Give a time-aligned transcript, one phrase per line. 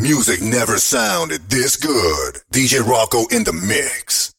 [0.00, 2.36] Music never sounded this good.
[2.50, 4.29] DJ Rocco in the mix.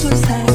[0.00, 0.49] close that